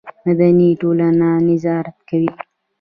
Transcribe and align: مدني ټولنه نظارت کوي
مدني 0.25 0.69
ټولنه 0.81 1.27
نظارت 1.47 1.97
کوي 2.09 2.29